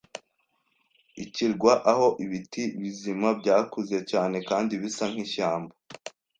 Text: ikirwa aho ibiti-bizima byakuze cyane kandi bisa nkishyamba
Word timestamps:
ikirwa 1.23 1.71
aho 1.91 2.07
ibiti-bizima 2.25 3.27
byakuze 3.39 3.97
cyane 4.11 4.37
kandi 4.49 4.73
bisa 4.81 5.05
nkishyamba 5.11 5.73